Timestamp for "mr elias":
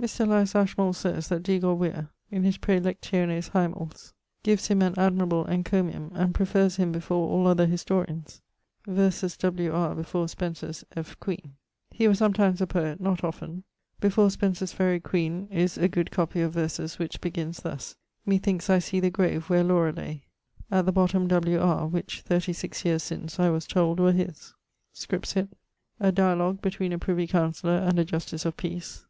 0.00-0.56